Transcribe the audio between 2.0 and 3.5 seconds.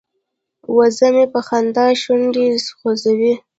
شونډې خوځوي.